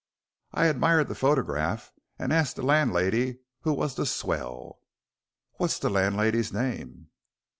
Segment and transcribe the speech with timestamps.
[0.51, 4.79] I admired the photograph and asked the landlady who was the swell."
[5.57, 7.09] "What's the landlady's name?"